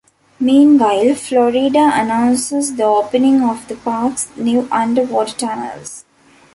[0.39, 6.05] Meanwhile, Florida announces the opening of the park's new underwater tunnels.